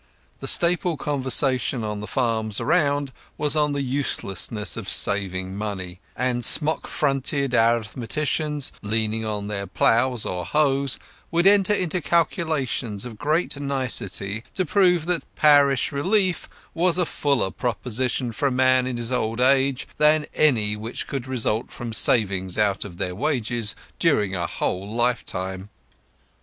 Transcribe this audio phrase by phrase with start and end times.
[0.39, 6.43] The staple conversation on the farms around was on the uselessness of saving money; and
[6.43, 10.97] smock frocked arithmeticians, leaning on their ploughs or hoes,
[11.29, 17.51] would enter into calculations of great nicety to prove that parish relief was a fuller
[17.51, 22.57] provision for a man in his old age than any which could result from savings
[22.57, 25.69] out of their wages during a whole lifetime.